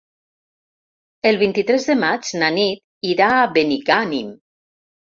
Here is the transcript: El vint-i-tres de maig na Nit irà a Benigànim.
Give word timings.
El 1.31 1.37
vint-i-tres 1.43 1.87
de 1.91 1.99
maig 2.01 2.33
na 2.43 2.51
Nit 2.59 3.13
irà 3.13 3.31
a 3.37 3.47
Benigànim. 3.61 4.35